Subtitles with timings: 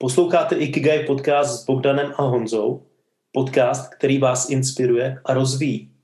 [0.00, 2.86] Posloucháte Ikigai podcast s Bogdanem a Honzou,
[3.32, 5.94] podcast, který vás inspiruje a rozvíjí.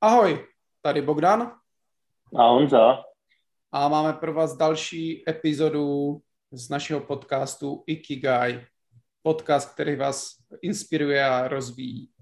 [0.00, 0.46] Ahoj,
[0.82, 1.52] tady Bogdan.
[2.36, 3.02] A Honza.
[3.72, 6.20] A máme pro vás další epizodu
[6.52, 8.66] z našeho podcastu Ikigai.
[9.22, 12.12] Podcast, který vás inspiruje a rozvíjí.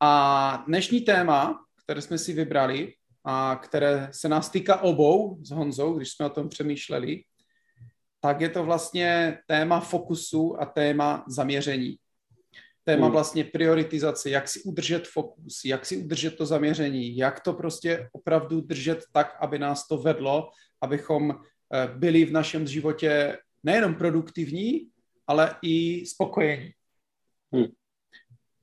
[0.00, 2.94] A dnešní téma, které jsme si vybrali,
[3.24, 7.24] a které se nás týká obou s Honzou, když jsme o tom přemýšleli,
[8.20, 11.96] tak je to vlastně téma fokusu a téma zaměření.
[12.84, 18.08] Téma vlastně prioritizace, jak si udržet fokus, jak si udržet to zaměření, jak to prostě
[18.12, 24.88] opravdu držet tak, aby nás to vedlo, abychom eh, byli v našem životě nejenom produktivní,
[25.26, 26.70] ale i spokojení.
[27.52, 27.66] Hmm.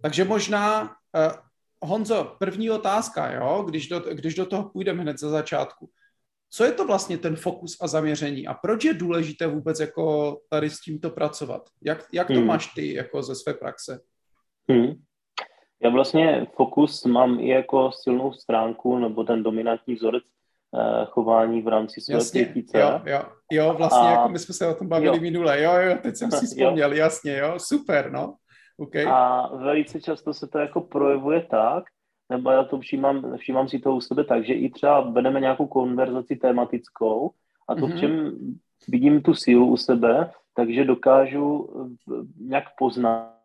[0.02, 0.96] Takže možná,
[1.84, 5.90] Honzo, první otázka, jo, když do, když do toho půjdeme hned za začátku.
[6.54, 10.70] Co je to vlastně ten fokus a zaměření a proč je důležité vůbec jako tady
[10.70, 11.70] s tímto pracovat?
[11.84, 12.46] Jak, jak to hmm.
[12.46, 14.00] máš ty jako ze své praxe?
[14.70, 14.94] Hmm.
[15.84, 20.24] Já vlastně fokus mám i jako silnou stránku nebo ten dominantní vzorec
[20.72, 22.80] uh, chování v rámci své jasně, pětice.
[22.80, 25.22] Jo, jo, jo, vlastně a, jako my jsme se o tom bavili jo.
[25.22, 26.98] minule, jo, jo, teď jsem si vzpomněl, jo.
[26.98, 28.36] jasně, jo, super, no.
[28.82, 29.06] Okay.
[29.06, 31.84] A velice často se to jako projevuje tak,
[32.30, 35.68] nebo já to všímám, všímám si to u sebe tak, že i třeba vedeme nějakou
[35.68, 37.32] konverzaci tematickou
[37.68, 37.88] a to, mm-hmm.
[37.88, 38.00] v mhm.
[38.00, 38.32] čem
[38.88, 41.70] vidím tu sílu u sebe, takže dokážu
[42.40, 43.38] nějak poznat,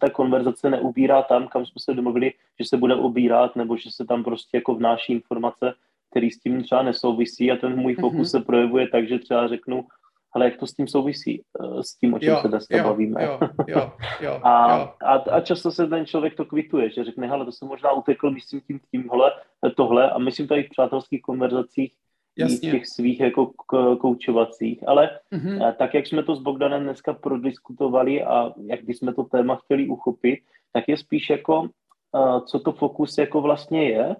[0.00, 4.04] ta konverzace neubírá tam, kam jsme se domluvili, že se bude obírat, nebo že se
[4.04, 5.74] tam prostě jako vnáší informace,
[6.10, 8.30] který s tím třeba nesouvisí a ten můj fokus mm-hmm.
[8.30, 9.86] se projevuje tak, že třeba řeknu,
[10.34, 12.84] ale jak to s tím souvisí, eh, s tím, o čem jo, se dneska jo,
[12.84, 13.24] bavíme.
[13.24, 14.88] Jo, jo, jo, a, jo.
[15.02, 18.30] A, a často se ten člověk to kvituje, že řekne, hele, to jsem možná utekl,
[18.30, 19.32] myslím tím, tímhle,
[19.76, 21.92] tohle a myslím tady v přátelských konverzacích
[22.38, 22.70] Jasně.
[22.70, 23.52] těch svých jako
[24.00, 25.74] koučovacích, ale mm-hmm.
[25.76, 30.40] tak, jak jsme to s Bogdanem dneska prodiskutovali a jak bychom to téma chtěli uchopit,
[30.72, 31.68] tak je spíš jako,
[32.16, 34.16] eh, co to fokus jako vlastně je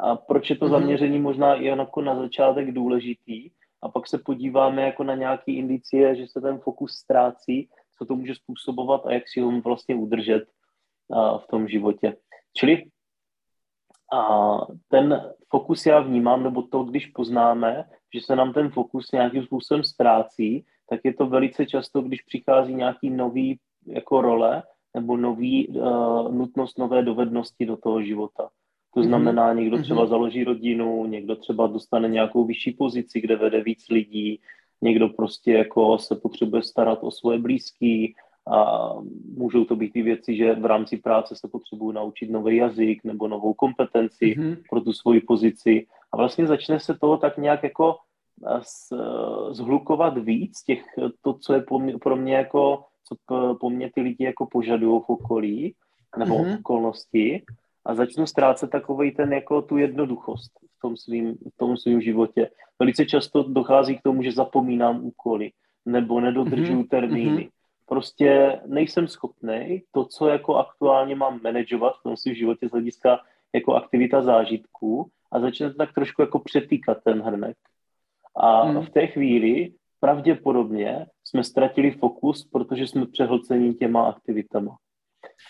[0.00, 0.70] a proč je to mm-hmm.
[0.70, 3.50] zaměření možná i jako na začátek důležitý,
[3.82, 7.68] a pak se podíváme jako na nějaké indicie, že se ten fokus ztrácí,
[7.98, 10.44] co to může způsobovat a jak si ho vlastně udržet
[11.38, 12.16] v tom životě.
[12.56, 12.84] Čili
[14.12, 14.56] a
[14.88, 17.84] ten fokus já vnímám, nebo to, když poznáme,
[18.14, 22.74] že se nám ten fokus nějakým způsobem ztrácí, tak je to velice často, když přichází
[22.74, 24.62] nějaký nový jako role
[24.94, 28.48] nebo nový uh, nutnost nové dovednosti do toho života.
[28.98, 29.08] To mhm.
[29.08, 29.84] znamená, někdo mhm.
[29.84, 34.40] třeba založí rodinu, někdo třeba dostane nějakou vyšší pozici, kde vede víc lidí,
[34.82, 38.14] někdo prostě jako se potřebuje starat o svoje blízký
[38.50, 38.92] a
[39.36, 43.28] můžou to být i věci, že v rámci práce se potřebují naučit nový jazyk nebo
[43.28, 44.56] novou kompetenci mm-hmm.
[44.70, 47.96] pro tu svoji pozici a vlastně začne se toho tak nějak jako
[49.50, 50.82] zhlukovat víc těch,
[51.22, 53.14] to, co je po mě, pro mě jako, co
[53.60, 55.74] po mně ty lidi jako požadují v okolí
[56.18, 56.58] nebo mm-hmm.
[56.58, 57.42] okolnosti
[57.88, 62.50] a začnu ztrácet takový ten jako tu jednoduchost v tom svým, v tom svým životě.
[62.78, 65.50] Velice často dochází k tomu, že zapomínám úkoly
[65.86, 66.88] nebo nedodržuju mm-hmm.
[66.88, 67.50] termíny.
[67.86, 73.20] Prostě nejsem schopný to, co jako aktuálně mám manažovat v tom svém životě z hlediska
[73.54, 77.56] jako aktivita zážitků a začne to tak trošku jako přetýkat ten hrnek.
[78.36, 78.86] A mm.
[78.86, 84.76] v té chvíli pravděpodobně jsme ztratili fokus, protože jsme přehlceni těma aktivitama.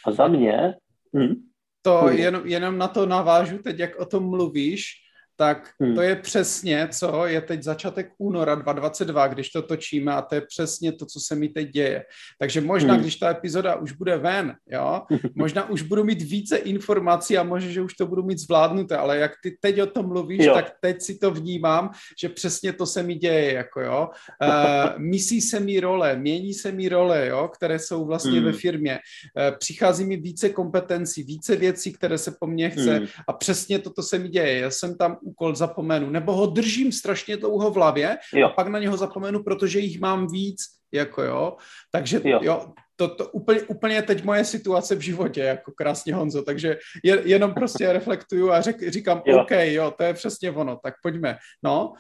[0.07, 0.75] A za mě,
[1.17, 1.48] hm,
[1.89, 5.08] to jenom, jenom na to navážu teď, jak o tom mluvíš,
[5.41, 5.95] tak hmm.
[5.95, 10.41] to je přesně, co je teď začátek února 2022, když to točíme a to je
[10.41, 12.05] přesně to, co se mi teď děje.
[12.39, 13.03] Takže možná, hmm.
[13.03, 15.03] když ta epizoda už bude ven, jo,
[15.35, 19.19] možná už budu mít více informací a možná, že už to budu mít zvládnuté, ale
[19.19, 20.55] jak ty teď o tom mluvíš, jo.
[20.55, 21.91] tak teď si to vnímám,
[22.21, 24.09] že přesně to se mi děje, jako jo.
[24.43, 28.45] Uh, myslí se mi role, mění se mi role, jo, které jsou vlastně hmm.
[28.45, 28.99] ve firmě.
[28.99, 33.07] Uh, přichází mi více kompetencí, více věcí, které se po mně chce hmm.
[33.29, 34.59] a přesně toto se mi děje.
[34.59, 38.47] Já jsem tam úkol zapomenu, nebo ho držím strašně dlouho v hlavě jo.
[38.47, 40.61] a pak na něho zapomenu, protože jich mám víc,
[40.93, 41.57] jako jo.
[41.93, 46.43] Takže jo, jo to, to úplně, úplně teď moje situace v životě, jako krásně Honzo,
[46.43, 49.43] takže je, jenom prostě reflektuju a řek, říkám, jo.
[49.43, 51.93] OK, jo, to je přesně ono, tak pojďme, no.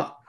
[0.00, 0.14] A,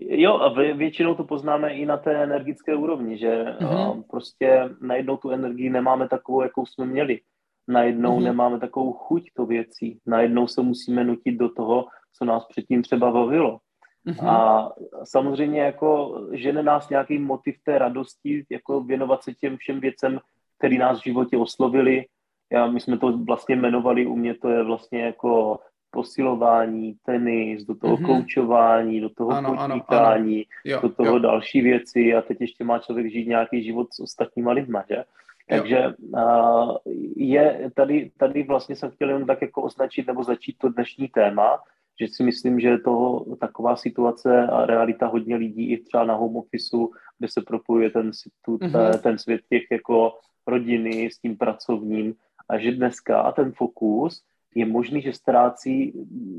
[0.00, 4.04] Jo, a většinou to poznáme i na té energické úrovni, že mm-hmm.
[4.10, 7.20] prostě najednou tu energii nemáme takovou, jakou jsme měli
[7.68, 8.24] najednou mm-hmm.
[8.24, 11.86] nemáme takovou chuť to věcí, najednou se musíme nutit do toho,
[12.18, 13.58] co nás předtím třeba bavilo.
[14.06, 14.28] Mm-hmm.
[14.28, 14.68] A
[15.04, 20.20] samozřejmě jako žene nás nějaký motiv té radosti, jako věnovat se těm všem věcem,
[20.58, 22.04] který nás v životě oslovili,
[22.52, 25.60] já, my jsme to vlastně jmenovali, u mě to je vlastně jako
[25.90, 28.06] posilování, tenis, do toho mm-hmm.
[28.06, 30.88] koučování, do toho ano, podnikání, ano, ano.
[30.88, 31.18] do toho jo.
[31.18, 35.04] další věci a teď ještě má člověk žít nějaký život s ostatníma lidma, že?
[35.48, 36.76] Takže uh,
[37.16, 41.58] je tady, tady vlastně jsem chtěl jen tak jako označit nebo začít to dnešní téma,
[42.00, 46.14] že si myslím, že je to taková situace a realita hodně lidí i třeba na
[46.14, 48.10] home officeu, kde se propojuje ten,
[48.44, 49.00] tu, mm-hmm.
[49.00, 50.12] ten svět těch jako
[50.46, 52.14] rodiny s tím pracovním
[52.48, 54.22] a že dneska ten fokus
[54.54, 55.92] je možný, že ztrácí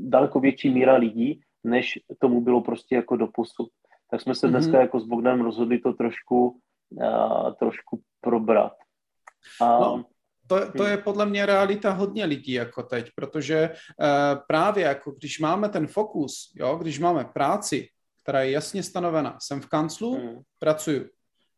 [0.08, 3.68] daleko větší míra lidí, než tomu bylo prostě jako do posud.
[4.10, 4.50] Tak jsme se mm-hmm.
[4.50, 6.58] dneska jako s Bogdanem rozhodli to trošku,
[6.90, 8.72] uh, trošku probrat.
[9.60, 10.04] A, no,
[10.46, 14.06] to, to je podle mě realita hodně lidí jako teď, protože uh,
[14.46, 17.88] právě jako když máme ten fokus, jo, když máme práci,
[18.22, 20.40] která je jasně stanovena, jsem v kanclu, hmm.
[20.58, 21.08] pracuju,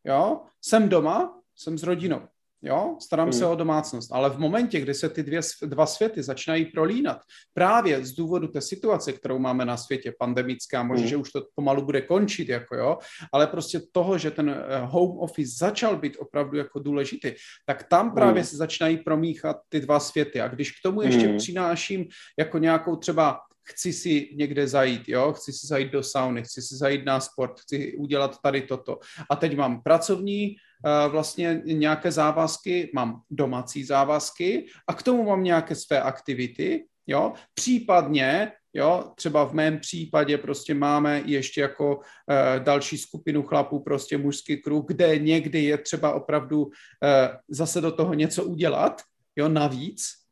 [0.03, 2.21] jo, jsem doma, jsem s rodinou,
[2.65, 3.33] Jo, starám hmm.
[3.33, 7.21] se o domácnost, ale v momentě, kdy se ty dvě, dva světy začínají prolínat,
[7.53, 11.09] právě z důvodu té situace, kterou máme na světě, pandemická, možná, hmm.
[11.09, 12.97] že už to pomalu bude končit, jako jo,
[13.33, 17.31] ale prostě toho, že ten eh, home office začal být opravdu jako důležitý,
[17.65, 18.49] tak tam právě hmm.
[18.49, 20.41] se začínají promíchat ty dva světy.
[20.41, 21.37] A když k tomu ještě hmm.
[21.37, 22.05] přináším
[22.39, 26.75] jako nějakou třeba chci si někde zajít, jo, chci si zajít do sauny, chci si
[26.75, 28.99] zajít na sport, chci udělat tady toto.
[29.29, 30.55] A teď mám pracovní
[31.07, 38.51] vlastně nějaké závazky, mám domácí závazky a k tomu mám nějaké své aktivity, jo, případně
[38.75, 42.03] Jo, třeba v mém případě prostě máme ještě jako uh,
[42.63, 46.71] další skupinu chlapů, prostě mužský kruh, kde někdy je třeba opravdu uh,
[47.49, 49.01] zase do toho něco udělat,
[49.35, 50.22] jo, navíc,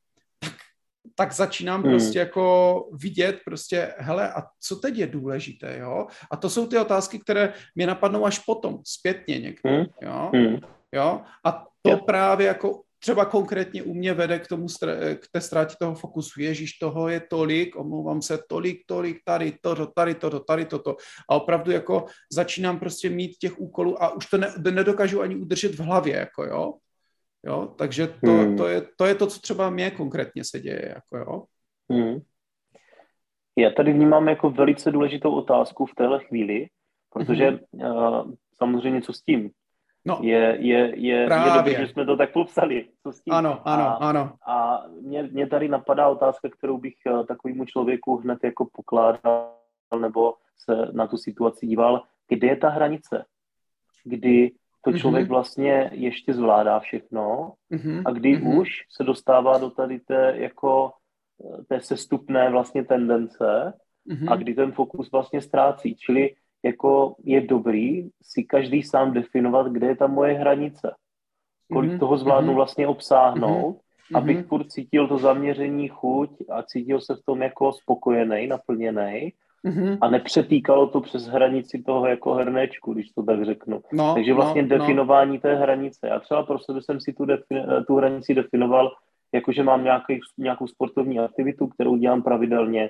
[1.15, 1.91] tak začínám hmm.
[1.91, 6.07] prostě jako vidět prostě, hele, a co teď je důležité, jo?
[6.31, 9.85] A to jsou ty otázky, které mě napadnou až potom, zpětně někdy, hmm.
[10.01, 10.31] jo?
[10.33, 10.57] Hmm.
[10.91, 11.21] Jo?
[11.45, 11.51] A
[11.81, 12.01] to yeah.
[12.05, 14.67] právě jako třeba konkrétně u mě vede k tomu,
[15.15, 16.41] k té ztrátě toho fokusu.
[16.41, 20.95] Ježíš, toho je tolik, omlouvám se, tolik, tolik, tady toto, tady toto, tady toto.
[21.29, 25.75] A opravdu jako začínám prostě mít těch úkolů a už to ne, nedokážu ani udržet
[25.75, 26.73] v hlavě, jako jo.
[27.45, 27.73] Jo?
[27.77, 28.57] Takže to, hmm.
[28.57, 30.95] to, je, to je to, co třeba mě konkrétně se děje.
[30.95, 31.43] Jako, jo?
[31.91, 32.19] Hmm.
[33.57, 36.67] Já tady vnímám jako velice důležitou otázku v téhle chvíli,
[37.09, 37.91] protože hmm.
[37.91, 39.51] uh, samozřejmě co s tím?
[40.05, 41.51] No, je, je, je, právě.
[41.51, 42.87] je dobré, že jsme to tak popsali.
[43.03, 43.33] Co s tím?
[43.33, 44.33] Ano, ano, a, ano.
[44.47, 49.55] A mě, mě tady napadá otázka, kterou bych uh, takovému člověku hned jako pokládal
[49.99, 52.03] nebo se na tu situaci díval.
[52.27, 53.25] Kde je ta hranice?
[54.03, 55.29] Kdy to člověk mm-hmm.
[55.29, 58.03] vlastně ještě zvládá všechno mm-hmm.
[58.05, 58.59] a kdy mm-hmm.
[58.59, 60.91] už se dostává do tady té jako
[61.45, 63.73] eh, té sestupné vlastně tendence
[64.09, 64.31] mm-hmm.
[64.31, 65.95] a kdy ten fokus vlastně ztrácí.
[65.95, 70.95] Čili jako je dobrý si každý sám definovat, kde je ta moje hranice.
[71.73, 71.99] Kolik mm-hmm.
[71.99, 72.55] toho zvládnu mm-hmm.
[72.55, 74.17] vlastně obsáhnout, mm-hmm.
[74.17, 79.33] abych furt cítil to zaměření, chuť a cítil se v tom jako spokojený, naplněný
[79.65, 79.97] Mm-hmm.
[80.01, 83.81] A nepřetýkalo to přes hranici toho jako hrnečku, když to tak řeknu.
[83.93, 84.77] No, Takže vlastně no, no.
[84.77, 85.39] definování no.
[85.41, 86.07] té hranice.
[86.07, 88.91] Já třeba pro sebe jsem si tu, defin, tu hranici definoval,
[89.31, 92.89] jakože mám nějaký, nějakou sportovní aktivitu, kterou dělám pravidelně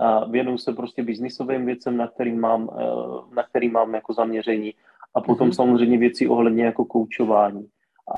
[0.00, 4.74] a věnuju se prostě biznisovým věcem, na který mám, eh, na který mám jako zaměření.
[5.14, 5.54] A potom mm-hmm.
[5.54, 7.66] samozřejmě věci ohledně jako koučování.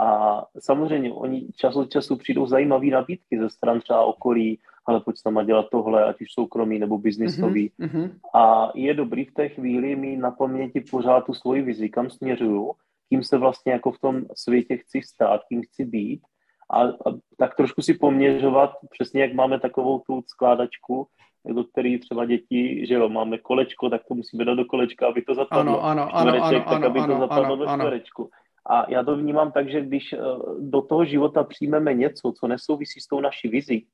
[0.01, 5.17] A samozřejmě oni čas od času přijdou zajímavé nabídky ze stran třeba okolí, ale pojď
[5.19, 7.71] s náma dělat tohle, ať už soukromý nebo biznisový.
[7.81, 8.11] Mm-hmm.
[8.35, 12.73] A je dobrý v té chvíli mít na paměti pořád tu svoji vizi, kam směřuju,
[13.09, 16.21] kým se vlastně jako v tom světě chci stát, kým chci být
[16.73, 21.07] a, a tak trošku si poměřovat, přesně jak máme takovou tu skládačku,
[21.45, 25.23] do který třeba děti, že jo, máme kolečko, tak to musíme dát do kolečka, aby
[25.23, 25.85] to zapadlo.
[25.85, 28.31] Ano, ano, ano, ano, tak aby ano, to zapadlo ano, do čtverečku.
[28.67, 30.19] A já to vnímám tak, že když eh,
[30.61, 33.87] do toho života přijmeme něco, co nesouvisí s tou naší vizí,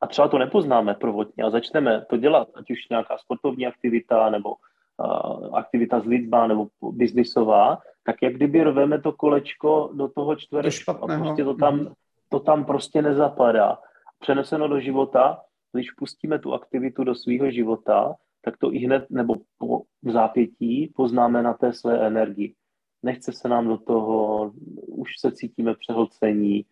[0.00, 4.50] a třeba to nepoznáme prvotně a začneme to dělat, ať už nějaká sportovní aktivita nebo
[4.50, 10.90] uh, aktivita s lidma nebo biznisová, tak jak kdyby rveme to kolečko do toho čtverečku
[10.90, 11.92] a prostě to tam, mhm.
[12.28, 13.78] to tam prostě nezapadá.
[14.18, 15.40] Přeneseno do života,
[15.72, 18.14] když pustíme tu aktivitu do svého života,
[18.44, 22.54] tak to i hned nebo po zápětí poznáme na té své energii.
[23.02, 24.50] Nechce se nám do toho,
[24.86, 26.64] už se cítíme přehlcení,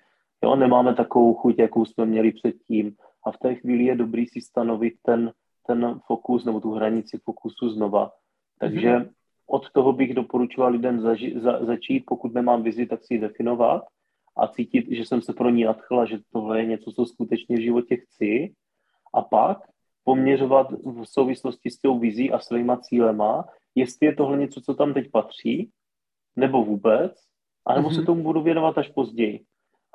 [0.45, 4.40] jo, nemáme takovou chuť, jakou jsme měli předtím a v té chvíli je dobrý si
[4.40, 5.33] stanovit ten,
[5.66, 8.12] ten fokus nebo tu hranici fokusu znova.
[8.59, 9.11] Takže mm-hmm.
[9.47, 13.83] od toho bych doporučoval lidem zaži, za, začít, pokud nemám vizi, tak si ji definovat
[14.37, 17.61] a cítit, že jsem se pro ní nadchla, že tohle je něco, co skutečně v
[17.61, 18.54] životě chci
[19.14, 19.59] a pak
[20.04, 24.95] poměřovat v souvislosti s tou vizí a svýma cílema, jestli je tohle něco, co tam
[24.95, 25.71] teď patří,
[26.37, 27.12] nebo vůbec,
[27.66, 27.95] anebo mm-hmm.
[27.95, 28.06] se mhm.
[28.06, 29.45] tomu budu věnovat až později.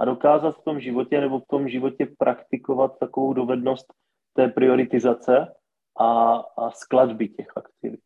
[0.01, 3.85] A dokázat v tom životě nebo v tom životě praktikovat takovou dovednost
[4.33, 5.47] té prioritizace
[5.99, 7.99] a, a skladby těch aktivit.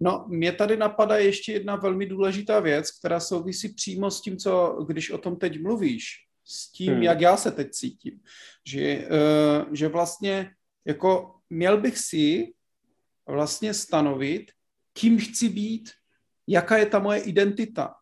[0.00, 4.84] No, mě tady napadá ještě jedna velmi důležitá věc, která souvisí přímo s tím, co,
[4.88, 6.04] když o tom teď mluvíš,
[6.44, 7.02] s tím, hmm.
[7.02, 8.20] jak já se teď cítím.
[8.66, 10.50] Že, uh, že vlastně
[10.84, 12.54] jako měl bych si
[13.26, 14.50] vlastně stanovit,
[14.92, 15.90] kým chci být,
[16.46, 17.94] jaká je ta moje identita.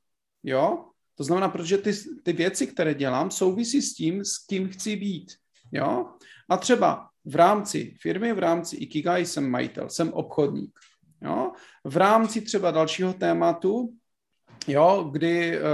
[0.42, 0.90] Jo?
[1.16, 1.92] To znamená, protože ty,
[2.22, 5.32] ty věci, které dělám, souvisí s tím, s kým chci být.
[5.72, 6.06] Jo?
[6.48, 10.78] A třeba v rámci firmy, v rámci Ikigai jsem majitel, jsem obchodník.
[11.22, 11.52] Jo?
[11.84, 13.94] V rámci třeba dalšího tématu,
[14.68, 15.64] jo, kdy uh,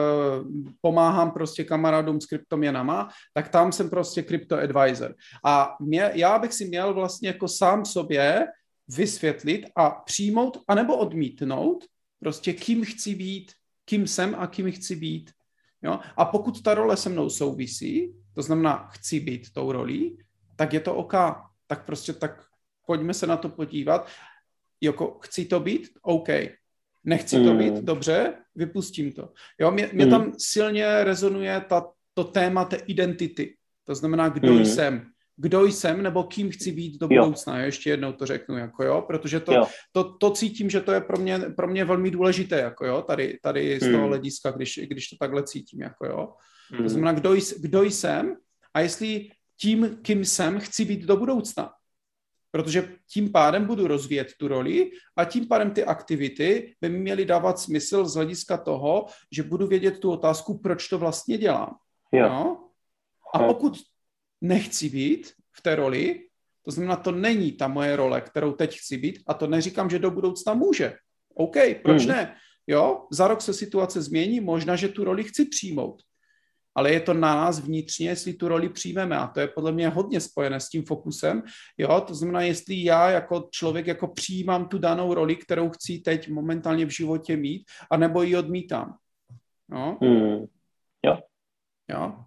[0.81, 5.15] pomáhám prostě kamarádům s kryptoměnama, tak tam jsem prostě crypto advisor.
[5.45, 8.47] A mě, já bych si měl vlastně jako sám sobě
[8.89, 11.85] vysvětlit a přijmout, anebo odmítnout,
[12.21, 13.53] prostě kým chci být,
[13.85, 15.31] kým jsem a kým chci být.
[15.83, 15.99] Jo?
[16.17, 20.19] A pokud ta role se mnou souvisí, to znamená, chci být tou rolí,
[20.57, 21.15] tak je to OK.
[21.67, 22.45] Tak prostě tak
[22.87, 24.09] pojďme se na to podívat.
[24.81, 25.89] Jako chci to být?
[26.03, 26.29] OK.
[27.05, 27.75] Nechci to být?
[27.75, 27.85] Mm.
[27.85, 29.33] Dobře, vypustím to.
[29.59, 30.11] Jo, mě, mě mm.
[30.11, 33.57] tam silně rezonuje ta, to téma té identity.
[33.85, 34.65] To znamená, kdo mm.
[34.65, 37.59] jsem kdo jsem nebo kým chci být do budoucna.
[37.59, 37.67] Jo.
[37.67, 39.53] Ještě jednou to řeknu, jako jo, protože to,
[39.93, 43.39] to, to cítím, že to je pro mě, pro mě velmi důležité, jako jo, tady,
[43.43, 44.07] tady z toho hmm.
[44.07, 46.33] hlediska, když, když to takhle cítím, jako jo.
[46.71, 46.83] Hmm.
[46.83, 48.37] To znamená, kdo, kdo jsem
[48.75, 51.73] a jestli tím, kým jsem, chci být do budoucna.
[52.51, 57.25] Protože tím pádem budu rozvíjet tu roli a tím pádem ty aktivity by mi měly
[57.25, 61.77] dávat smysl z hlediska toho, že budu vědět tu otázku, proč to vlastně dělám.
[62.13, 62.29] Jo.
[62.29, 62.69] No?
[63.35, 63.79] A pokud
[64.43, 66.21] nechci být v té roli,
[66.65, 69.99] to znamená, to není ta moje role, kterou teď chci být a to neříkám, že
[69.99, 70.97] do budoucna může.
[71.35, 72.09] OK, proč mm.
[72.09, 72.37] ne?
[72.67, 76.03] Jo, za rok se situace změní, možná, že tu roli chci přijmout.
[76.75, 79.89] Ale je to na nás vnitřně, jestli tu roli přijmeme a to je podle mě
[79.89, 81.43] hodně spojené s tím fokusem.
[81.79, 86.29] Jo, to znamená, jestli já jako člověk jako přijímám tu danou roli, kterou chci teď
[86.29, 88.97] momentálně v životě mít, anebo ji odmítám.
[89.73, 89.97] Jo?
[90.01, 90.47] Mm.
[91.07, 91.19] Jo.
[91.91, 92.25] Jo.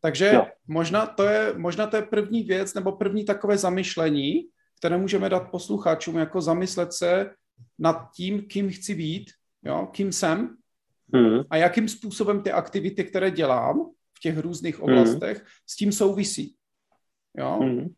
[0.00, 0.46] Takže jo.
[0.68, 4.48] možná to, je, možná to je první věc nebo první takové zamyšlení,
[4.78, 7.30] které můžeme dát posluchačům, jako zamyslet se
[7.78, 9.30] nad tím, kým chci být,
[9.62, 10.56] jo, kým jsem
[11.14, 11.40] hmm.
[11.50, 14.84] a jakým způsobem ty aktivity, které dělám v těch různých hmm.
[14.84, 15.46] oblastech, hmm.
[15.66, 16.54] s tím souvisí.
[17.38, 17.58] Jo?
[17.62, 17.88] Hmm.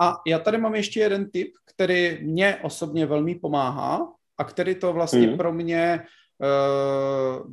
[0.00, 4.92] A já tady mám ještě jeden tip, který mě osobně velmi pomáhá a který to
[4.92, 5.36] vlastně hmm.
[5.36, 6.02] pro mě
[6.38, 7.50] uh,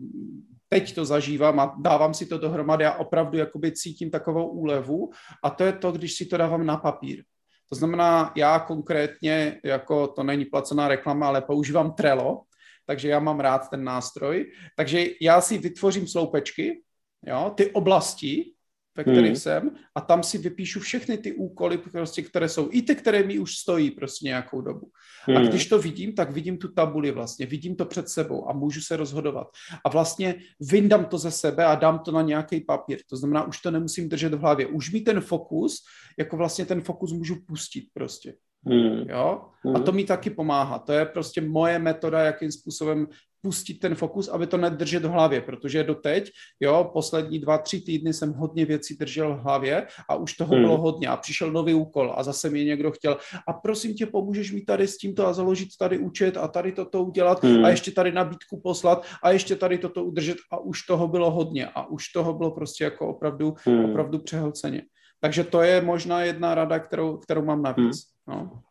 [0.74, 5.10] teď to zažívám a dávám si to dohromady a opravdu jakoby cítím takovou úlevu
[5.44, 7.24] a to je to, když si to dávám na papír.
[7.70, 12.42] To znamená, já konkrétně, jako to není placená reklama, ale používám Trello,
[12.86, 14.52] takže já mám rád ten nástroj.
[14.78, 16.82] Takže já si vytvořím sloupečky,
[17.28, 18.54] jo, ty oblasti,
[18.98, 19.36] ve kterých hmm.
[19.36, 23.40] jsem, a tam si vypíšu všechny ty úkoly, prostě, které jsou, i ty, které mi
[23.40, 24.92] už stojí prostě nějakou dobu.
[25.26, 25.38] Hmm.
[25.38, 28.82] A když to vidím, tak vidím tu tabuli vlastně, vidím to před sebou a můžu
[28.82, 29.48] se rozhodovat.
[29.86, 33.00] A vlastně vyndám to ze sebe a dám to na nějaký papír.
[33.10, 34.68] To znamená, už to nemusím držet v hlavě.
[34.68, 35.78] Už mi ten fokus,
[36.20, 38.34] jako vlastně ten fokus můžu pustit prostě.
[38.66, 39.10] Hmm.
[39.10, 39.42] Jo?
[39.76, 40.80] A to mi taky pomáhá.
[40.80, 43.08] To je prostě moje metoda, jakým způsobem
[43.42, 48.14] pustit ten fokus, aby to nedržet v hlavě, protože doteď, jo, poslední dva, tři týdny
[48.14, 50.64] jsem hodně věcí držel v hlavě a už toho hmm.
[50.64, 54.52] bylo hodně a přišel nový úkol a zase mě někdo chtěl a prosím tě, pomůžeš
[54.52, 57.66] mi tady s tímto a založit tady účet a tady toto udělat hmm.
[57.66, 61.68] a ještě tady nabídku poslat a ještě tady toto udržet a už toho bylo hodně
[61.68, 63.86] a už toho bylo prostě jako opravdu, hmm.
[63.86, 64.82] opravdu přehlceně.
[65.22, 68.08] Takže to je možná jedna rada, kterou, kterou mám navíc.
[68.28, 68.38] Hmm.
[68.38, 68.62] No.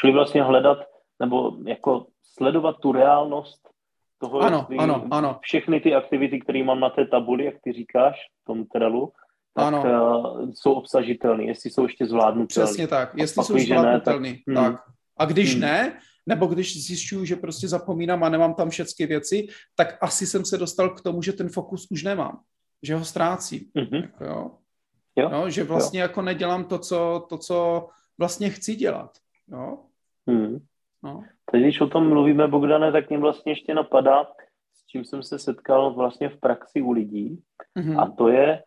[0.00, 0.78] Čili vlastně hledat
[1.20, 3.68] nebo jako sledovat tu reálnost
[4.18, 5.38] toho, ano, ano, ano.
[5.42, 9.12] všechny ty aktivity, které mám na té tabuli, jak ty říkáš, v tom Trellu,
[9.54, 9.82] tak ano.
[9.82, 12.66] Uh, jsou obsažitelné, jestli jsou ještě zvládnutelné.
[12.66, 14.32] Přesně tak, jestli jsou zvládnutelné.
[14.32, 14.56] Tak, hmm.
[14.56, 14.82] tak.
[15.16, 15.60] A když hmm.
[15.60, 20.44] ne, nebo když zjišťuju, že prostě zapomínám a nemám tam všechny věci, tak asi jsem
[20.44, 22.40] se dostal k tomu, že ten fokus už nemám,
[22.82, 23.60] že ho ztrácím.
[23.76, 24.02] Mm-hmm.
[24.02, 24.50] Jako jo.
[25.16, 25.28] Jo?
[25.28, 26.02] No, že vlastně jo.
[26.02, 27.88] jako nedělám to co, to, co
[28.18, 29.10] vlastně chci dělat.
[29.48, 29.78] Jo?
[30.28, 30.58] Hmm.
[31.02, 31.24] No.
[31.52, 34.24] Teď, když o tom mluvíme, Bogdane, tak mě vlastně ještě napadá,
[34.72, 37.42] s čím jsem se setkal vlastně v praxi u lidí.
[37.78, 38.00] Mm-hmm.
[38.00, 38.62] A to je,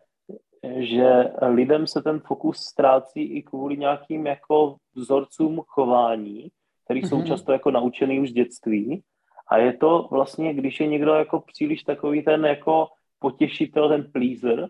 [0.78, 6.48] že lidem se ten fokus ztrácí i kvůli nějakým jako vzorcům chování,
[6.84, 7.08] který mm-hmm.
[7.08, 7.26] jsou mhm.
[7.26, 9.02] často jako naučený už z dětství.
[9.48, 14.68] A je to vlastně, když je někdo jako příliš takový ten jako potěšitel, ten pleaser.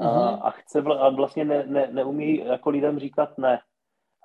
[0.00, 0.38] A, mhm.
[0.42, 3.60] a chce a vlastně ne, ne, neumí jako lidem říkat ne.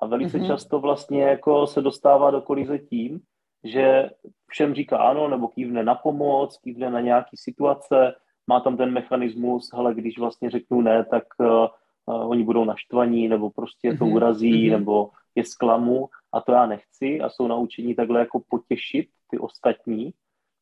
[0.01, 0.47] A velice mm-hmm.
[0.47, 3.19] často vlastně jako se dostává do kolize tím,
[3.63, 4.09] že
[4.47, 8.15] všem říká ano, nebo kývne na pomoc, kývne na nějaký situace,
[8.47, 11.67] má tam ten mechanismus, ale když vlastně řeknu ne, tak uh,
[12.29, 14.71] oni budou naštvaní, nebo prostě to mhm, urazí, mm-hmm.
[14.71, 20.13] nebo je zklamu a to já nechci a jsou naučení takhle jako potěšit ty ostatní,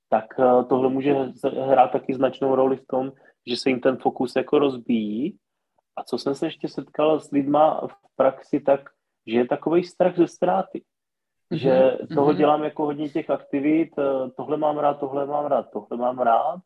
[0.09, 3.11] tak uh, tohle může hrát taky značnou roli v tom,
[3.47, 5.37] že se jim ten fokus jako rozbíjí.
[5.95, 8.89] A co jsem se ještě setkal s lidma v praxi, tak
[9.27, 10.83] že je takový strach ze ztráty.
[11.51, 11.57] Mm-hmm.
[11.57, 12.37] Že toho mm-hmm.
[12.37, 13.89] dělám jako hodně těch aktivit,
[14.37, 16.59] tohle mám rád, tohle mám rád, tohle mám rád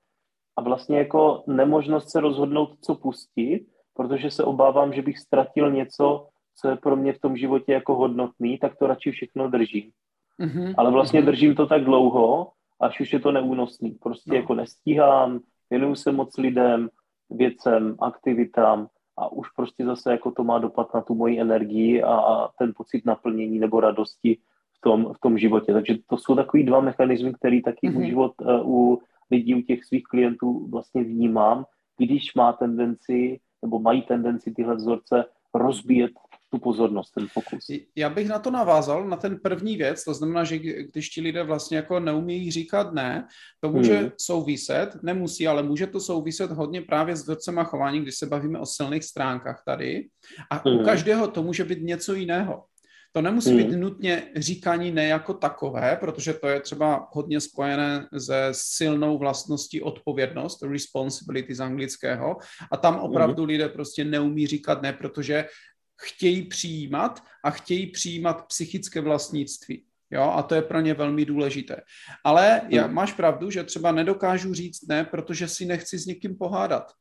[0.58, 6.28] a vlastně jako nemožnost se rozhodnout, co pustit, protože se obávám, že bych ztratil něco,
[6.56, 9.92] co je pro mě v tom životě jako hodnotný, tak to radši všechno držím.
[10.40, 10.74] Mm-hmm.
[10.78, 11.26] Ale vlastně mm-hmm.
[11.26, 13.92] držím to tak dlouho, až už je to neúnosný.
[13.92, 14.36] Prostě no.
[14.36, 16.90] jako nestíhám, věnuju se moc lidem,
[17.30, 22.14] věcem, aktivitám a už prostě zase jako to má dopad na tu moji energii a,
[22.14, 24.38] a ten pocit naplnění nebo radosti
[24.78, 25.74] v tom, v tom životě.
[25.74, 28.00] Takže to jsou takový dva mechanismy, který taky mm-hmm.
[28.00, 29.00] u život uh, u
[29.32, 31.66] lidí, u těch svých klientů vlastně vnímám,
[31.98, 36.12] když má tendenci, nebo mají tendenci tyhle vzorce rozbíjet
[36.50, 37.66] tu pozornost, ten fokus.
[37.96, 41.44] Já bych na to navázal, na ten první věc, to znamená, že když ti lidé
[41.44, 43.28] vlastně jako neumí říkat ne,
[43.60, 44.12] to může hmm.
[44.18, 48.60] souviset, nemusí, ale může to souviset hodně právě s vzorcem a chování, když se bavíme
[48.60, 50.08] o silných stránkách tady.
[50.52, 50.80] A hmm.
[50.80, 52.64] u každého to může být něco jiného.
[53.12, 53.80] To nemusí být hmm.
[53.80, 60.64] nutně říkaní ne jako takové, protože to je třeba hodně spojené se silnou vlastností odpovědnost,
[60.64, 62.38] responsibility z anglického,
[62.72, 63.04] a tam hmm.
[63.04, 65.46] opravdu lidé prostě neumí říkat ne, protože
[66.00, 69.84] chtějí přijímat a chtějí přijímat psychické vlastnictví.
[70.12, 71.82] Jo, a to je pro ně velmi důležité.
[72.24, 72.94] Ale já, hmm.
[72.94, 76.92] máš pravdu, že třeba nedokážu říct ne, protože si nechci s někým pohádat.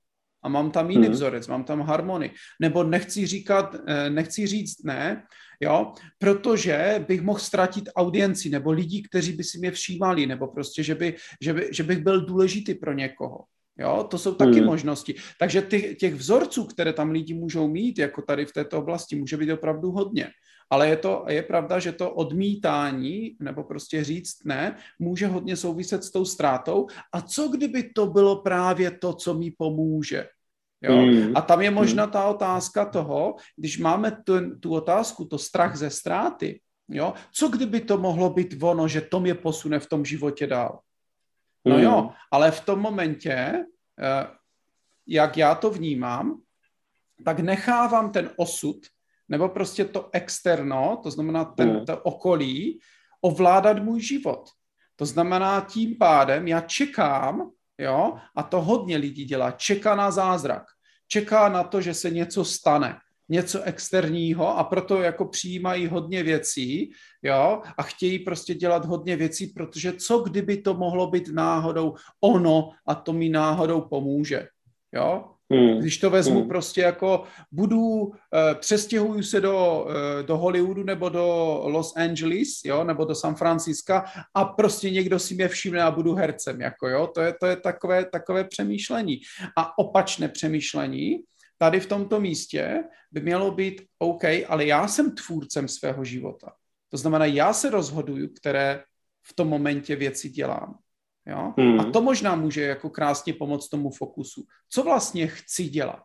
[0.43, 2.31] A mám tam jiný vzorec, mám tam harmonii.
[2.61, 5.23] Nebo nechci říkat, eh, nechci říct ne,
[5.61, 10.83] jo, protože bych mohl ztratit audienci nebo lidí, kteří by si mě všímali, nebo prostě,
[10.83, 13.45] že, by, že, by, že bych byl důležitý pro někoho.
[13.79, 14.67] Jo, to jsou taky hmm.
[14.67, 15.15] možnosti.
[15.39, 19.37] Takže ty, těch vzorců, které tam lidi můžou mít, jako tady v této oblasti, může
[19.37, 20.29] být opravdu hodně.
[20.71, 26.05] Ale je, to, je pravda, že to odmítání, nebo prostě říct ne, může hodně souviset
[26.05, 26.87] s tou ztrátou.
[27.13, 30.27] A co kdyby to bylo právě to, co mi pomůže?
[30.83, 30.97] Jo?
[30.97, 31.37] Mm.
[31.37, 35.91] A tam je možná ta otázka toho, když máme tu, tu otázku, to strach ze
[35.91, 37.15] ztráty, jo?
[37.33, 40.79] co kdyby to mohlo být ono, že to mě posune v tom životě dál?
[41.69, 41.83] No mm.
[41.83, 44.27] jo, ale v tom momentě, eh,
[45.07, 46.41] jak já to vnímám,
[47.25, 48.87] tak nechávám ten osud,
[49.29, 51.87] nebo prostě to externo, to znamená ten, mm.
[51.87, 52.81] to okolí,
[53.21, 54.49] ovládat můj život.
[54.97, 58.19] To znamená, tím pádem já čekám, Jo?
[58.37, 59.51] A to hodně lidí dělá.
[59.51, 60.63] Čeká na zázrak.
[61.09, 66.91] Čeká na to, že se něco stane něco externího a proto jako přijímají hodně věcí,
[67.23, 72.71] jo, a chtějí prostě dělat hodně věcí, protože co kdyby to mohlo být náhodou ono
[72.87, 74.49] a to mi náhodou pomůže,
[74.93, 75.25] jo.
[75.53, 75.79] Hmm.
[75.79, 76.49] Když to vezmu hmm.
[76.49, 82.85] prostě jako budu, eh, přestěhuju se do, eh, do Hollywoodu nebo do Los Angeles, jo,
[82.85, 87.07] nebo do San Franciska a prostě někdo si mě všimne a budu hercem, jako jo,
[87.15, 89.21] to je, to je takové, takové přemýšlení.
[89.57, 91.19] A opačné přemýšlení,
[91.59, 96.53] tady v tomto místě by mělo být OK, ale já jsem tvůrcem svého života.
[96.89, 98.83] To znamená, já se rozhoduju, které
[99.27, 100.79] v tom momentě věci dělám.
[101.27, 101.55] Jo?
[101.59, 101.81] Hmm.
[101.81, 104.45] A to možná může jako krásně pomoct tomu fokusu.
[104.69, 106.05] Co vlastně chci dělat?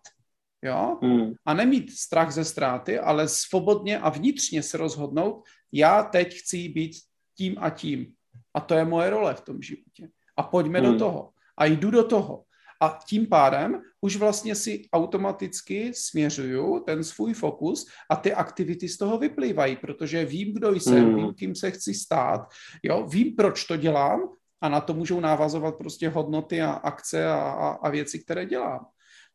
[0.62, 1.00] Jo?
[1.02, 1.34] Hmm.
[1.46, 6.92] A nemít strach ze ztráty, ale svobodně a vnitřně se rozhodnout, já teď chci být
[7.38, 8.14] tím a tím.
[8.54, 10.10] A to je moje role v tom životě.
[10.38, 10.92] A pojďme hmm.
[10.92, 11.30] do toho.
[11.58, 12.44] A jdu do toho.
[12.82, 18.98] A tím pádem už vlastně si automaticky směřuju ten svůj fokus a ty aktivity z
[18.98, 21.16] toho vyplývají, protože vím, kdo jsem, hmm.
[21.16, 22.42] vím, kým se chci stát,
[22.84, 24.20] jo, vím, proč to dělám
[24.62, 28.86] a na to můžou návazovat prostě hodnoty a akce a, a, a věci, které dělám.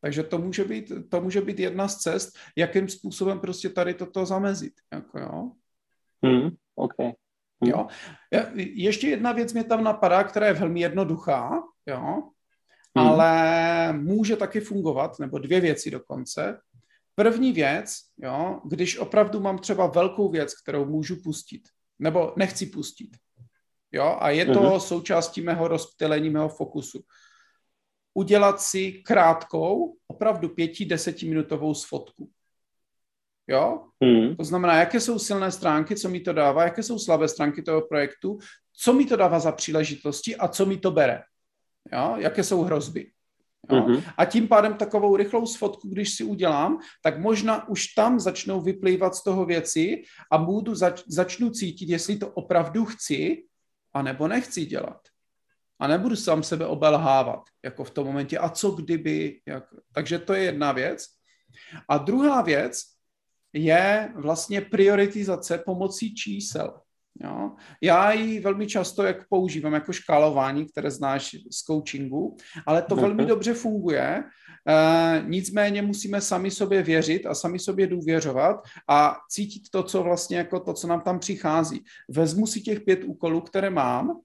[0.00, 4.26] Takže to může, být, to může být jedna z cest, jakým způsobem prostě tady toto
[4.26, 4.72] zamezit.
[4.92, 5.50] Jako jo.
[6.24, 7.12] Hmm, okay.
[7.62, 7.70] Hmm.
[7.70, 7.86] Jo.
[8.56, 12.30] Ještě jedna věc mě tam napadá, která je velmi jednoduchá, jo,
[12.98, 13.08] hmm.
[13.08, 16.60] ale může taky fungovat, nebo dvě věci dokonce.
[17.14, 21.62] První věc, jo, když opravdu mám třeba velkou věc, kterou můžu pustit,
[21.98, 23.10] nebo nechci pustit,
[23.92, 24.16] Jo?
[24.20, 24.78] A je to uh-huh.
[24.78, 27.04] součástí mého rozptylení, mého fokusu.
[28.14, 32.30] Udělat si krátkou, opravdu pěti, desetiminutovou sfotku.
[33.46, 33.84] Jo?
[34.02, 34.36] Uh-huh.
[34.36, 37.82] To znamená, jaké jsou silné stránky, co mi to dává, jaké jsou slabé stránky toho
[37.82, 38.38] projektu,
[38.72, 41.22] co mi to dává za příležitosti a co mi to bere.
[41.92, 42.14] Jo?
[42.16, 43.10] Jaké jsou hrozby.
[43.70, 43.80] Jo?
[43.80, 44.02] Uh-huh.
[44.16, 49.14] A tím pádem takovou rychlou sfotku, když si udělám, tak možná už tam začnou vyplývat
[49.14, 53.44] z toho věci a budu zač- začnu cítit, jestli to opravdu chci,
[53.92, 55.00] anebo nechci dělat.
[55.80, 59.64] a nebudu sám sebe obelhávat, jako v tom momentě, a co kdyby, jak...
[59.92, 61.06] takže to je jedna věc.
[61.88, 62.82] A druhá věc
[63.52, 66.80] je vlastně prioritizace pomocí čísel.
[67.24, 67.50] Jo?
[67.80, 73.22] Já ji velmi často jak používám jako škálování, které znáš z coachingu, ale to velmi
[73.22, 73.28] mhm.
[73.28, 74.24] dobře funguje.
[74.68, 78.56] E, nicméně musíme sami sobě věřit a sami sobě důvěřovat
[78.88, 81.84] a cítit to, co vlastně jako to, co nám tam přichází.
[82.08, 84.20] Vezmu si těch pět úkolů, které mám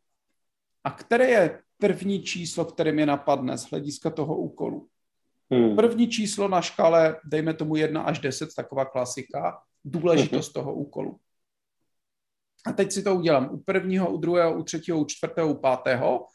[0.84, 4.88] a které je první číslo, které mě napadne z hlediska toho úkolu.
[5.52, 5.76] Hmm.
[5.76, 10.64] První číslo na škále, dejme tomu 1 až 10, taková klasika, důležitost hmm.
[10.64, 11.20] toho úkolu.
[12.66, 16.26] A teď si to udělám u prvního, u druhého, u třetího, u čtvrtého, u pátého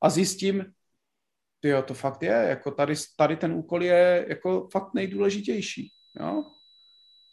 [0.00, 0.64] a zjistím,
[1.64, 6.44] jo, to fakt je, jako tady, tady ten úkol je jako fakt nejdůležitější, jo.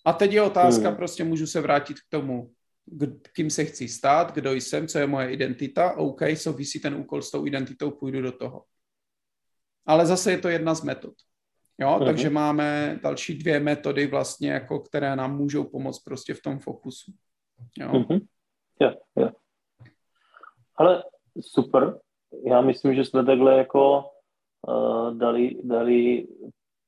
[0.05, 0.97] A teď je otázka, hmm.
[0.97, 2.51] prostě můžu se vrátit k tomu,
[3.33, 7.31] kým se chci stát, kdo jsem, co je moje identita, OK, souvisí ten úkol s
[7.31, 8.63] tou identitou, půjdu do toho.
[9.85, 11.13] Ale zase je to jedna z metod.
[11.77, 12.05] Jo, uh-huh.
[12.05, 17.11] takže máme další dvě metody vlastně, jako, které nám můžou pomoct prostě v tom fokusu.
[17.77, 17.91] Jo.
[17.91, 18.27] Uh-huh.
[18.79, 19.29] Jo, jo.
[20.75, 21.03] Ale
[21.41, 21.99] super.
[22.45, 24.05] Já myslím, že jsme takhle jako
[24.67, 26.27] uh, dali, dali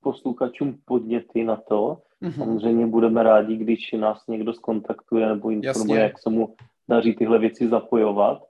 [0.02, 2.02] posluchačům podněty na to.
[2.21, 2.38] Mm-hmm.
[2.38, 6.04] Samozřejmě budeme rádi, když nás někdo skontaktuje nebo informuje, Jasně.
[6.04, 6.56] jak se mu
[6.89, 8.43] daří tyhle věci zapojovat.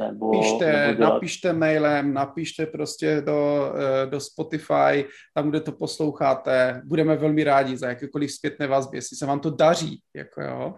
[0.00, 1.12] Nebo, Píšte, nebo dělat...
[1.14, 6.82] napište mailem, napište prostě do, eh, do Spotify, tam, kde to posloucháte.
[6.84, 10.02] Budeme velmi rádi za jakékoliv zpětné vazby, jestli se vám to daří.
[10.14, 10.74] Jako jo.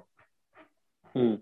[1.15, 1.37] Hmm.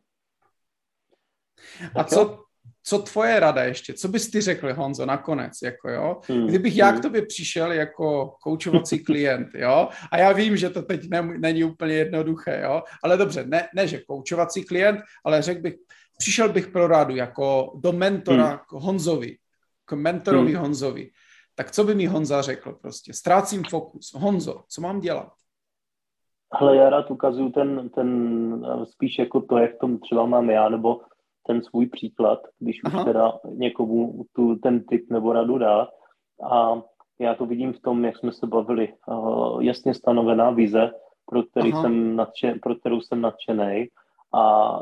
[1.94, 2.44] A co,
[2.82, 3.94] co tvoje rada ještě?
[3.94, 5.52] Co bys ty řekl, Honzo, nakonec?
[5.62, 6.20] Jako, jo?
[6.28, 6.46] Hmm.
[6.46, 7.02] Kdybych já k hmm.
[7.02, 9.88] tobě přišel jako koučovací klient, jo?
[10.12, 12.82] A já vím, že to teď ne, není úplně jednoduché, jo?
[13.04, 15.74] Ale dobře, ne, ne že koučovací klient, ale řekl bych,
[16.18, 18.58] přišel bych pro radu jako do mentora hmm.
[18.68, 19.36] k Honzovi,
[19.84, 20.62] k mentorovi hmm.
[20.62, 21.10] Honzovi.
[21.54, 23.12] Tak co by mi Honza řekl prostě?
[23.12, 24.14] Ztrácím fokus.
[24.14, 25.32] Honzo, co mám dělat?
[26.50, 31.00] Ale já rád ukazuju ten, ten spíš jako to, jak to třeba mám já, nebo
[31.48, 32.98] ten svůj příklad, když Aha.
[32.98, 35.88] už teda někomu tu, ten tip nebo radu dá.
[36.50, 36.82] A
[37.18, 38.88] já to vidím v tom, jak jsme se bavili.
[39.06, 40.90] Uh, jasně stanovená vize,
[41.26, 43.86] pro, který jsem nadšen, pro kterou jsem nadšený
[44.34, 44.72] a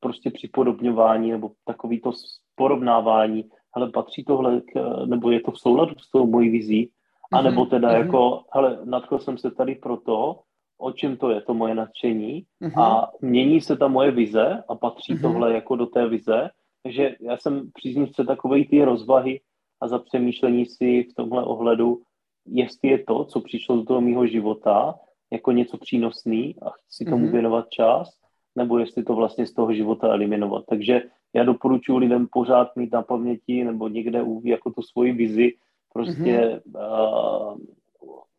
[0.00, 2.10] prostě připodobňování nebo takový to
[2.54, 6.90] porovnávání, ale patří tohle, k, nebo je to v souladu s tou mojí vizí,
[7.32, 8.04] a nebo teda mm-hmm.
[8.04, 10.40] jako, hele, nadchl jsem se tady proto,
[10.82, 12.82] o čem to je, to moje nadšení uh-huh.
[12.82, 15.22] a mění se ta moje vize a patří uh-huh.
[15.22, 16.50] tohle jako do té vize.
[16.82, 19.40] Takže já jsem příznivce takové ty rozvahy
[19.80, 22.02] a za přemýšlení si v tomhle ohledu,
[22.46, 24.94] jestli je to, co přišlo do toho mého života,
[25.32, 27.32] jako něco přínosný a chci tomu uh-huh.
[27.32, 28.10] věnovat čas,
[28.56, 30.64] nebo jestli to vlastně z toho života eliminovat.
[30.68, 31.02] Takže
[31.34, 35.52] já doporučuji lidem pořád mít na paměti nebo někde jako tu svoji vizi
[35.92, 37.52] prostě uh-huh.
[37.52, 37.58] uh,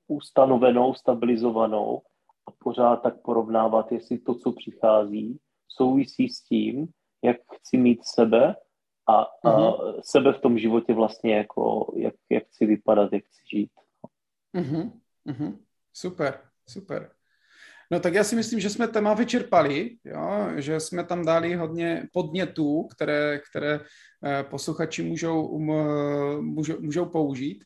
[0.08, 2.02] ustanovenou, stabilizovanou
[2.64, 6.88] pořád tak porovnávat, jestli to, co přichází, souvisí s tím,
[7.24, 8.56] jak chci mít sebe
[9.10, 10.02] a, a uh-huh.
[10.04, 13.72] sebe v tom životě vlastně jako, jak, jak chci vypadat, jak chci žít.
[14.56, 14.92] Uh-huh.
[15.28, 15.58] Uh-huh.
[15.94, 17.12] Super, super.
[17.92, 20.50] No tak já si myslím, že jsme téma vyčerpali, jo?
[20.56, 23.80] že jsme tam dali hodně podnětů, které, které
[24.26, 25.66] eh, posluchači můžou, um,
[26.46, 27.64] můžou, můžou použít.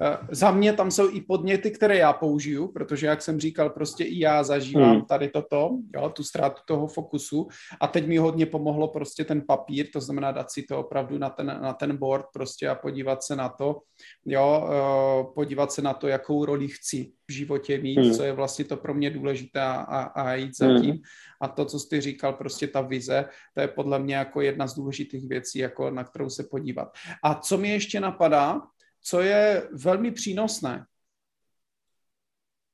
[0.00, 4.04] Eh, za mě tam jsou i podněty, které já použiju, protože, jak jsem říkal, prostě
[4.04, 5.04] i já zažívám hmm.
[5.04, 7.48] tady toto, jo, tu ztrátu toho fokusu
[7.80, 11.30] a teď mi hodně pomohlo prostě ten papír, to znamená dát si to opravdu na
[11.30, 13.80] ten, na ten board prostě a podívat se na to,
[14.26, 18.12] jo, uh, podívat se na to, jakou roli chci v životě mít, hmm.
[18.12, 20.82] co je vlastně to pro mě důležité a, a jít za hmm.
[20.82, 20.90] tím.
[20.90, 21.00] Hmm.
[21.40, 23.24] A to, co jsi říkal, prostě ta vize,
[23.54, 26.92] to je podle mě jako jedna z důležitých věcí, jako na kterou se podívat.
[27.24, 28.60] A co mi ještě napadá,
[29.02, 30.86] co je velmi přínosné,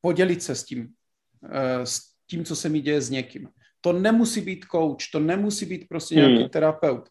[0.01, 0.89] podělit se s tím,
[1.45, 3.49] eh, s tím, co se mi děje s někým.
[3.81, 6.49] To nemusí být coach, to nemusí být prostě nějaký hmm.
[6.49, 7.09] terapeut,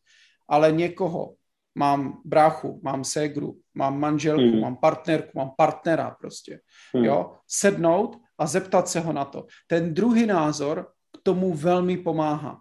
[0.47, 1.35] ale někoho.
[1.75, 4.61] Mám bráchu, mám ségru, mám manželku, hmm.
[4.61, 6.59] mám partnerku, mám partnera prostě.
[6.93, 7.05] Hmm.
[7.05, 7.37] Jo?
[7.47, 9.45] Sednout a zeptat se ho na to.
[9.67, 12.59] Ten druhý názor k tomu velmi pomáhá.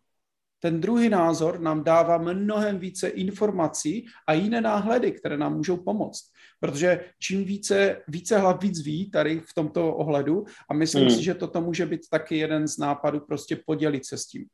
[0.60, 6.32] Ten druhý názor nám dává mnohem více informací a jiné náhledy, které nám můžou pomoct.
[6.60, 11.10] Protože čím více, více hlav víc ví tady v tomto ohledu a myslím hmm.
[11.10, 14.46] si, že toto může být taky jeden z nápadů, prostě podělit se s tím.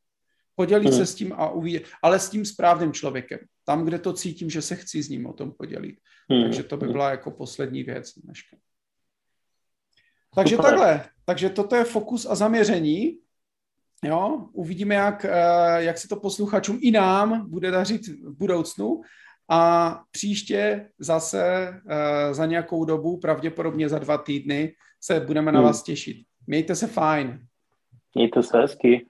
[0.55, 0.97] Podělit hmm.
[0.99, 3.39] se s tím a uvidět, ale s tím správným člověkem.
[3.65, 5.97] Tam, kde to cítím, že se chci s ním o tom podělit.
[6.31, 6.43] Hmm.
[6.43, 8.57] Takže to by byla jako poslední věc dneška.
[10.35, 10.71] Takže Super.
[10.71, 11.05] takhle.
[11.25, 13.19] Takže toto je fokus a zaměření.
[14.05, 15.31] Jo, uvidíme, jak, eh,
[15.77, 19.01] jak se to posluchačům i nám bude dařit v budoucnu.
[19.51, 25.67] a příště zase uh, za nějakou dobu, pravděpodobně za dva týdny, se budeme na hmm.
[25.67, 26.17] vás těšit.
[26.47, 27.47] Mějte se fajn.
[28.15, 29.07] Mějte se hezky.